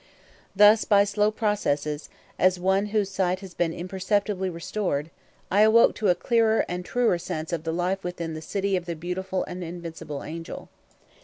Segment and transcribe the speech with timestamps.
[0.55, 2.09] Thus, by slow processes,
[2.39, 5.11] as one whose sight has been imperceptibly restored,
[5.51, 8.87] I awoke to a clearer and truer sense of the life within "the city of
[8.87, 10.69] the beautiful and invincible angel."